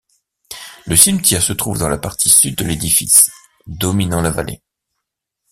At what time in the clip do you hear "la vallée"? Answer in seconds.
4.23-4.63